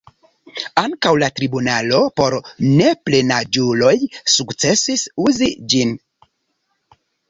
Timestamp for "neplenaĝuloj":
2.71-3.95